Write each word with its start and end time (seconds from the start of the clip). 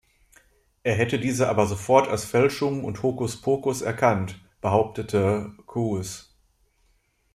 Er 0.81 0.95
hätte 0.95 1.19
diese 1.19 1.47
aber 1.47 1.67
sofort 1.67 2.07
als 2.07 2.25
Fälschungen 2.25 2.85
und 2.85 3.03
Hokuspokus 3.03 3.83
erkannt, 3.83 4.43
behauptete 4.59 5.53
Coues. 5.67 6.35